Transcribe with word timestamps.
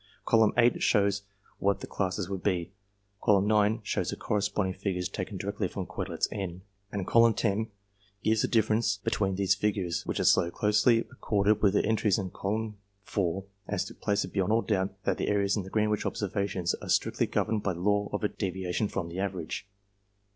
Column 0.25 0.51
VIII. 0.57 0.79
shows 0.79 1.21
what 1.59 1.81
these 1.81 1.87
classes 1.91 2.27
would 2.27 2.41
be; 2.41 2.71
Column 3.21 3.51
IX. 3.75 3.85
shows 3.87 4.09
the 4.09 4.15
corresponding 4.15 4.73
figures 4.73 5.07
taken 5.07 5.37
directly 5.37 5.67
from 5.67 5.85
Quetelet's 5.85 6.27
N, 6.31 6.63
and 6.91 7.05
Column 7.05 7.35
X. 7.39 7.69
gives 8.23 8.41
the 8.41 8.47
difference 8.47 8.97
between 8.97 9.35
these 9.35 9.53
figures, 9.53 10.01
which 10.07 10.19
are 10.19 10.23
so 10.23 10.49
closely 10.49 11.01
APPENDIX 11.01 11.19
367 11.19 11.19
accordant 11.21 11.61
with 11.61 11.73
the 11.75 11.85
entries 11.87 12.17
in 12.17 12.31
Column 12.31 12.77
IV., 13.05 13.43
as 13.67 13.85
to 13.85 13.93
place 13.93 14.25
it 14.25 14.33
beyond 14.33 14.51
all 14.51 14.63
doubt 14.63 15.03
that 15.03 15.17
the 15.19 15.27
errors 15.27 15.55
in 15.55 15.61
the 15.61 15.69
Greenwich 15.69 16.03
observa 16.03 16.47
tions 16.49 16.73
are 16.73 16.89
strictly 16.89 17.27
governed 17.27 17.61
by 17.61 17.73
the 17.73 17.79
law 17.79 18.09
of 18.11 18.23
a 18.23 18.27
deviation 18.27 18.87
from 18.87 19.11
an 19.11 19.19
average. 19.19 19.67